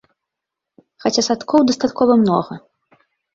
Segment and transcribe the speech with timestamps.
[1.05, 2.59] Хаця садкоў дастаткова многа.